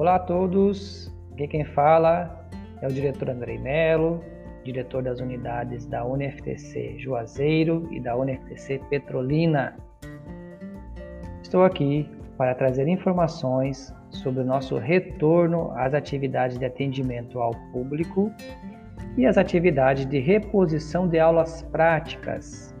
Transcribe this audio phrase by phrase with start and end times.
[0.00, 2.48] Olá a todos, aqui quem fala
[2.80, 4.24] é o diretor Andrei Melo,
[4.64, 9.76] diretor das unidades da UniFTC Juazeiro e da UniFTC Petrolina.
[11.42, 12.08] Estou aqui
[12.38, 18.32] para trazer informações sobre o nosso retorno às atividades de atendimento ao público
[19.18, 22.74] e as atividades de reposição de aulas práticas.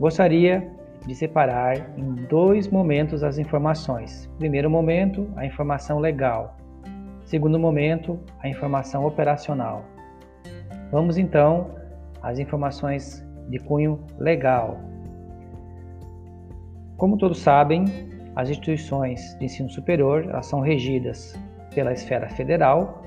[0.00, 0.73] Gostaria
[1.06, 4.30] de separar em dois momentos as informações.
[4.38, 6.56] Primeiro momento, a informação legal.
[7.24, 9.84] Segundo momento, a informação operacional.
[10.90, 11.70] Vamos então
[12.22, 14.80] às informações de cunho legal.
[16.96, 17.84] Como todos sabem,
[18.36, 21.38] as instituições de ensino superior são regidas
[21.74, 23.02] pela esfera federal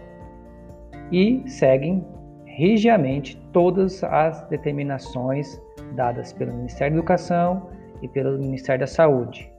[1.11, 2.05] e seguem
[2.45, 5.61] rigiamente todas as determinações
[5.95, 7.69] dadas pelo Ministério da Educação
[8.01, 9.51] e pelo Ministério da Saúde.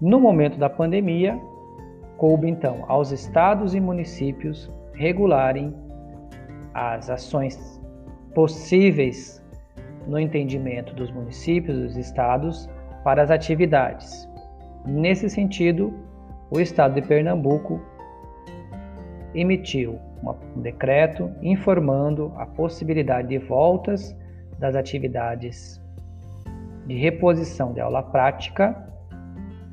[0.00, 1.38] No momento da pandemia,
[2.16, 5.74] coube então aos estados e municípios regularem
[6.74, 7.80] as ações
[8.34, 9.44] possíveis
[10.06, 12.68] no entendimento dos municípios dos estados
[13.04, 14.28] para as atividades.
[14.86, 15.92] Nesse sentido,
[16.50, 17.80] o estado de Pernambuco
[19.34, 19.98] emitiu
[20.56, 24.16] um decreto informando a possibilidade de voltas
[24.58, 25.80] das atividades
[26.88, 28.74] de reposição de aula prática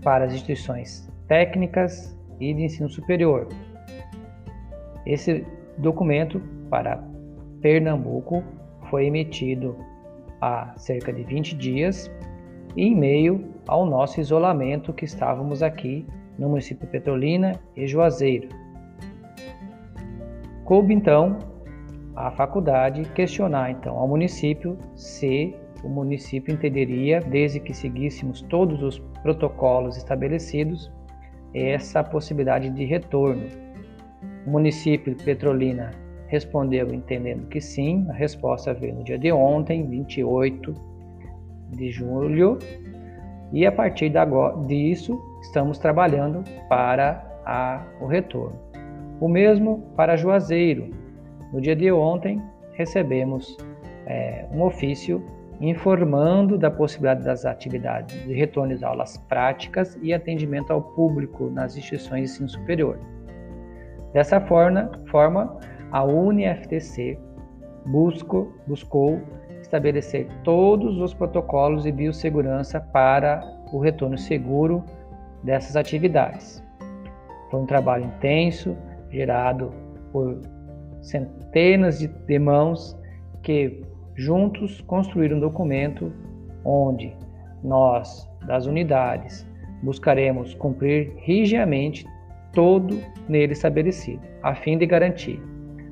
[0.04, 3.48] para as instituições técnicas e de ensino superior.
[5.06, 5.46] Esse
[5.78, 7.02] documento para
[7.62, 8.44] Pernambuco
[8.90, 9.78] foi emitido
[10.42, 12.12] há cerca de 20 dias
[12.76, 16.06] em meio ao nosso isolamento que estávamos aqui
[16.38, 18.50] no município Petrolina e Juazeiro.
[20.66, 21.40] Coube então
[22.16, 29.00] a faculdade questionar então ao município se o município entenderia, desde que seguíssemos todos os
[29.22, 30.92] protocolos estabelecidos,
[31.54, 33.46] essa possibilidade de retorno.
[34.46, 35.92] O município de Petrolina
[36.28, 40.74] respondeu entendendo que sim, a resposta veio no dia de ontem, 28
[41.72, 42.58] de julho,
[43.54, 44.12] e a partir
[44.68, 48.60] disso estamos trabalhando para a, o retorno.
[49.20, 50.90] O mesmo para Juazeiro.
[51.54, 52.42] No dia de ontem
[52.74, 53.56] recebemos
[54.06, 55.24] é, um ofício
[55.62, 61.78] informando da possibilidade das atividades de retorno às aulas práticas e atendimento ao público nas
[61.78, 63.00] instituições de ensino superior.
[64.14, 65.58] Dessa forma, forma
[65.92, 67.18] a UniFTC
[67.86, 69.22] buscou, buscou
[69.62, 74.84] estabelecer todos os protocolos de biossegurança para o retorno seguro
[75.44, 76.64] dessas atividades.
[77.50, 78.76] Foi um trabalho intenso,
[79.10, 79.72] gerado
[80.12, 80.42] por
[81.02, 82.98] centenas de mãos
[83.44, 83.84] que
[84.16, 86.12] juntos construir um documento
[86.64, 87.16] onde
[87.64, 89.48] nós, das unidades,
[89.84, 92.06] buscaremos cumprir rigidamente
[92.54, 95.42] todo nele estabelecido, a fim de garantir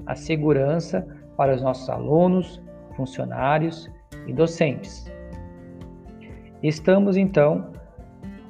[0.06, 1.06] a segurança
[1.38, 2.62] para os nossos alunos,
[2.96, 3.92] funcionários
[4.28, 5.06] e docentes.
[6.62, 7.72] Estamos então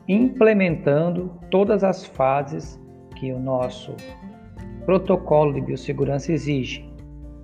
[0.07, 2.79] implementando todas as fases
[3.15, 3.95] que o nosso
[4.85, 6.92] protocolo de biossegurança exige,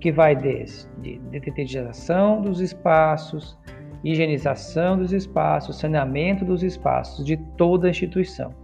[0.00, 3.58] que vai desde detetização dos espaços,
[4.02, 8.54] higienização dos espaços, saneamento dos espaços de toda a instituição,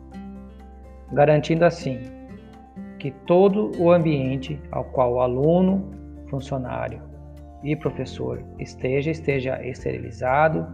[1.13, 2.01] garantindo assim
[2.99, 5.91] que todo o ambiente ao qual o aluno,
[6.31, 7.03] funcionário
[7.63, 10.67] e professor esteja esteja esterilizado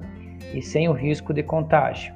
[0.55, 2.15] e sem o risco de contágio,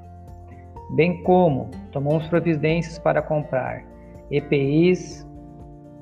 [0.94, 3.84] bem como tomamos providências para comprar
[4.30, 5.26] EPIs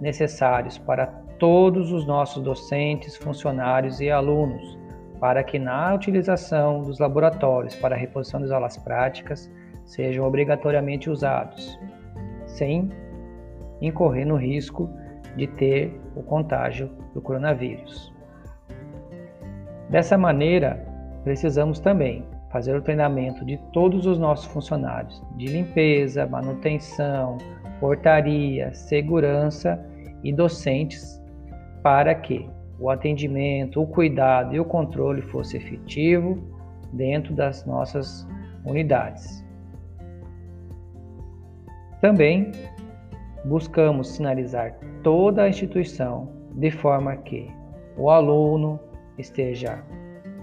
[0.01, 4.79] necessários para todos os nossos docentes, funcionários e alunos,
[5.21, 9.53] para que na utilização dos laboratórios para a reposição das aulas práticas
[9.85, 11.79] sejam obrigatoriamente usados,
[12.47, 12.89] sem
[13.83, 14.89] incorrer no risco
[15.37, 18.11] de ter o contágio do coronavírus.
[19.91, 20.83] Dessa maneira,
[21.25, 27.37] precisamos também fazer o treinamento de todos os nossos funcionários de limpeza, manutenção,
[27.81, 29.79] portaria, segurança
[30.23, 31.23] e docentes
[31.85, 32.49] para que
[32.81, 36.43] o atendimento, o cuidado e o controle fosse efetivo
[36.95, 38.27] dentro das nossas
[38.65, 39.45] unidades.
[42.01, 42.53] Também
[43.45, 47.51] buscamos sinalizar toda a instituição de forma que
[47.99, 48.81] o aluno
[49.19, 49.85] esteja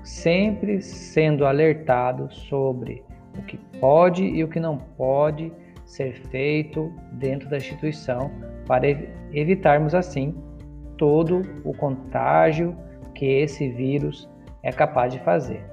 [0.03, 3.03] sempre sendo alertado sobre
[3.35, 5.51] o que pode e o que não pode
[5.85, 8.29] ser feito dentro da instituição
[8.67, 8.87] para
[9.33, 10.35] evitarmos assim
[11.01, 12.77] todo o contágio
[13.15, 14.29] que esse vírus
[14.61, 15.65] é capaz de fazer.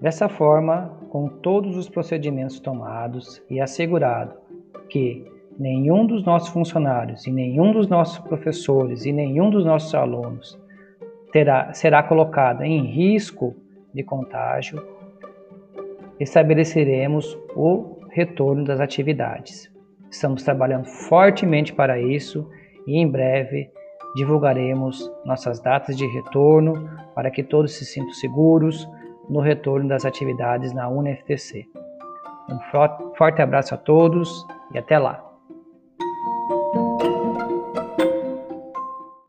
[0.00, 4.36] Dessa forma, com todos os procedimentos tomados e assegurado
[4.88, 5.26] que
[5.58, 10.56] nenhum dos nossos funcionários e nenhum dos nossos professores e nenhum dos nossos alunos
[11.32, 13.56] terá, será colocado em risco
[13.92, 14.95] de contágio,
[16.18, 19.70] estabeleceremos o retorno das atividades.
[20.10, 22.48] Estamos trabalhando fortemente para isso
[22.86, 23.70] e em breve
[24.14, 28.88] divulgaremos nossas datas de retorno para que todos se sintam seguros
[29.28, 31.66] no retorno das atividades na UNFTC.
[32.48, 32.58] Um
[33.16, 35.25] forte abraço a todos e até lá!